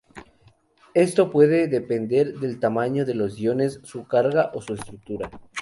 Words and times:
Esto 0.95 1.29
puede 1.29 1.67
depender 1.67 2.33
del 2.39 2.59
tamaño 2.59 3.05
de 3.05 3.13
los 3.13 3.37
iones, 3.37 3.81
su 3.83 4.07
carga 4.07 4.49
o 4.51 4.59
su 4.59 4.73
estructura. 4.73 5.29